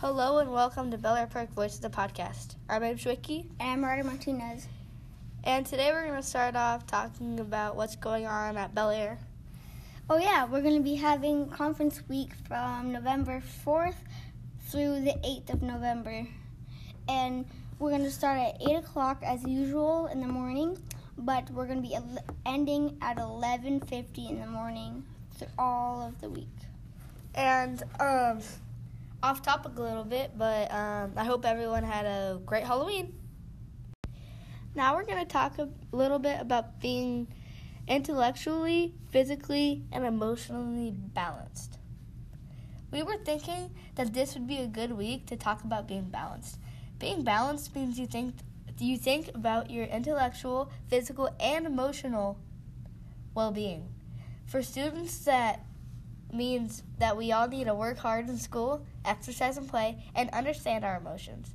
[0.00, 2.54] Hello and welcome to Bel Aire Park Voices, the podcast.
[2.70, 4.66] I'm name's Vicky, And I'm Marta Martinez.
[5.44, 9.18] and today we're going to start off talking about what's going on at Bel Aire.
[10.08, 13.96] Oh, yeah, we're going to be having conference week from November 4th
[14.70, 16.26] through the 8th of November.
[17.06, 17.44] And
[17.78, 20.78] we're going to start at 8 o'clock as usual in the morning,
[21.18, 21.98] but we're going to be
[22.46, 25.04] ending at 11.50 in the morning
[25.36, 26.48] through all of the week.
[27.34, 28.40] And um,
[29.22, 33.14] off topic a little bit, but um, I hope everyone had a great Halloween.
[34.74, 37.28] Now we're going to talk a little bit about being
[37.88, 41.78] intellectually, physically, and emotionally balanced.
[42.92, 46.58] We were thinking that this would be a good week to talk about being balanced.
[46.98, 48.34] Being balanced means you think
[48.78, 52.38] you think about your intellectual, physical, and emotional
[53.34, 53.88] well-being.
[54.46, 55.66] For students that
[56.34, 60.84] means that we all need to work hard in school, exercise and play, and understand
[60.84, 61.54] our emotions.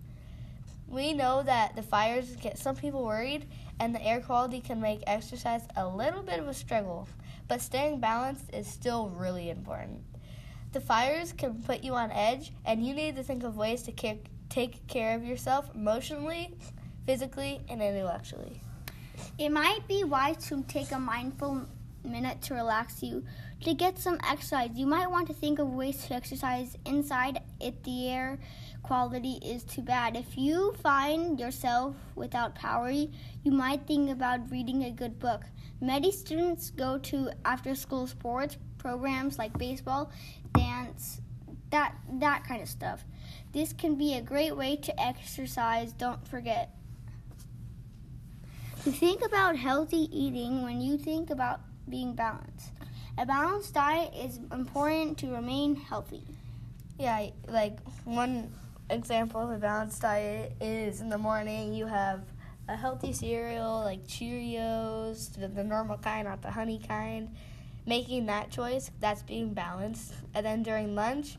[0.87, 3.47] We know that the fires get some people worried,
[3.79, 7.07] and the air quality can make exercise a little bit of a struggle,
[7.47, 10.01] but staying balanced is still really important.
[10.73, 13.91] The fires can put you on edge, and you need to think of ways to
[13.91, 14.17] care,
[14.49, 16.53] take care of yourself emotionally,
[17.05, 18.61] physically, and intellectually.
[19.37, 21.65] It might be wise to take a mindful
[22.05, 23.23] minute to relax you.
[23.61, 27.81] To get some exercise, you might want to think of ways to exercise inside if
[27.83, 28.39] the air
[28.83, 30.15] quality is too bad.
[30.15, 35.43] If you find yourself without power, you might think about reading a good book.
[35.81, 40.11] Many students go to after school sports programs like baseball,
[40.53, 41.21] dance,
[41.71, 43.03] that that kind of stuff.
[43.51, 46.75] This can be a great way to exercise, don't forget.
[48.85, 52.71] You think about healthy eating when you think about being balanced.
[53.17, 56.23] A balanced diet is important to remain healthy.
[56.99, 58.53] Yeah, like one
[58.89, 62.21] example of a balanced diet is in the morning you have
[62.67, 67.29] a healthy cereal like Cheerios, the, the normal kind, not the honey kind.
[67.87, 70.13] Making that choice, that's being balanced.
[70.33, 71.37] And then during lunch,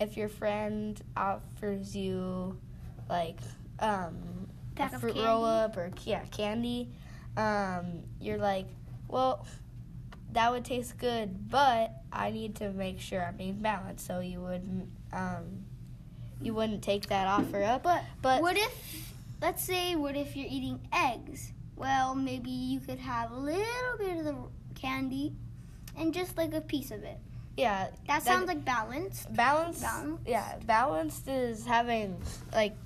[0.00, 2.58] if your friend offers you
[3.08, 3.38] like
[3.80, 4.48] um,
[4.78, 6.90] a fruit roll up or yeah candy,
[7.38, 8.66] um, you're like,
[9.08, 9.46] well,
[10.38, 14.06] that would taste good, but I need to make sure I'm being balanced.
[14.06, 15.64] So you wouldn't um,
[16.40, 17.82] you wouldn't take that offer up.
[17.82, 19.12] But but what if,
[19.42, 21.50] let's say, what if you're eating eggs?
[21.74, 24.36] Well, maybe you could have a little bit of the
[24.76, 25.32] candy
[25.96, 27.18] and just like a piece of it.
[27.56, 29.34] yeah, That sounds like balanced.
[29.34, 29.80] balance.
[29.80, 30.20] Balance?
[30.24, 32.16] Yeah, balanced is having
[32.52, 32.76] like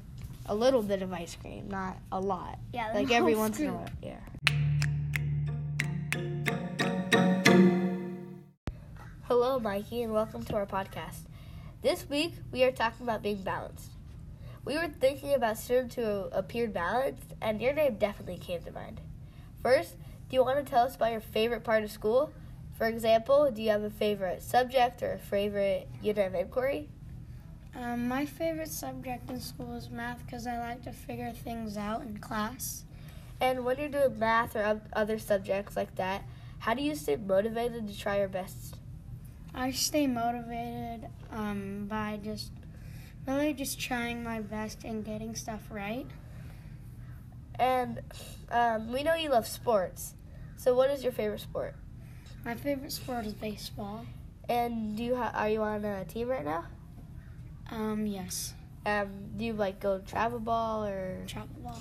[0.46, 2.58] a little bit of ice cream, not a lot.
[2.72, 3.88] Yeah, like every once in a while.
[4.02, 4.16] Yeah.
[9.52, 11.26] Hello, Mikey, and welcome to our podcast.
[11.82, 13.90] This week we are talking about being balanced.
[14.64, 19.02] We were thinking about students who appeared balanced, and your name definitely came to mind.
[19.62, 19.96] First,
[20.30, 22.32] do you want to tell us about your favorite part of school?
[22.78, 26.88] For example, do you have a favorite subject or a favorite unit of inquiry?
[27.76, 32.00] Um, my favorite subject in school is math because I like to figure things out
[32.00, 32.84] in class.
[33.38, 36.22] And when you're doing math or other subjects like that,
[36.60, 38.76] how do you stay motivated to try your best?
[39.54, 42.52] I stay motivated um, by just
[43.26, 46.06] really just trying my best and getting stuff right.
[47.58, 48.00] And
[48.50, 50.14] um, we know you love sports.
[50.56, 51.74] So, what is your favorite sport?
[52.44, 54.06] My favorite sport is baseball.
[54.48, 56.64] And do you ha- are you on a team right now?
[57.70, 61.22] Um, yes, Um, do you like go travel ball or?
[61.26, 61.78] travel ball,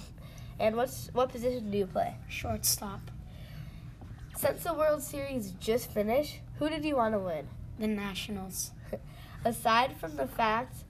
[0.60, 2.16] And what's what position do you play?
[2.30, 3.02] shortstop,
[4.38, 7.48] Since the World Series just finished, who did you want to win?
[7.80, 8.72] The Nationals.
[9.46, 10.84] Aside from the fact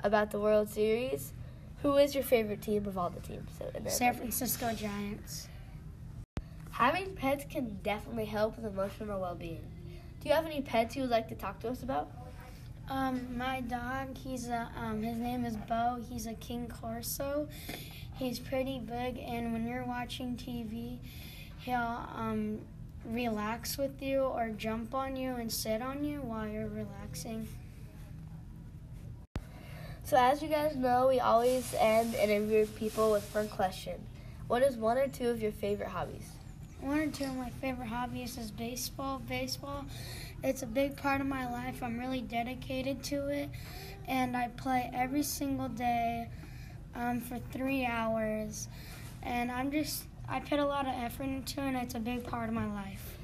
[0.00, 1.32] about the World Series,
[1.82, 3.50] who is your favorite team of all the teams?
[3.88, 5.48] San Francisco Giants.
[6.72, 9.64] Having pets can definitely help with emotional well-being.
[10.20, 12.10] Do you have any pets you would like to talk to us about?
[12.88, 15.98] Um, my dog, he's a um, his name is Bo.
[16.08, 17.48] He's a King Corso.
[18.16, 20.98] He's pretty big, and when you're watching TV,
[21.58, 22.60] he'll um,
[23.06, 27.48] relax with you or jump on you and sit on you while you're relaxing.
[30.04, 33.94] So as you guys know, we always end and interview people with one question.
[34.46, 36.30] What is one or two of your favorite hobbies?
[36.80, 39.20] One or two of my favorite hobbies is baseball.
[39.28, 39.84] Baseball,
[40.44, 41.82] it's a big part of my life.
[41.82, 43.48] I'm really dedicated to it,
[44.06, 46.28] and I play every single day
[46.94, 48.68] um, for three hours.
[49.24, 52.24] And I'm just, I put a lot of effort into it, and it's a big
[52.24, 53.15] part of my life.